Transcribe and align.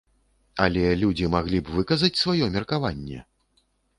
Але 0.63 0.85
людзі 1.01 1.29
маглі 1.35 1.59
б 1.67 1.75
выказаць 1.77 2.21
сваё 2.23 2.45
меркаванне? 2.57 3.19